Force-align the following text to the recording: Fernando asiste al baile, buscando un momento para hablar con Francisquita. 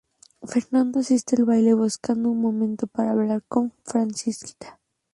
Fernando 0.41 0.97
asiste 1.01 1.35
al 1.35 1.45
baile, 1.45 1.75
buscando 1.75 2.31
un 2.31 2.41
momento 2.41 2.87
para 2.87 3.11
hablar 3.11 3.43
con 3.47 3.71
Francisquita. 3.85 4.79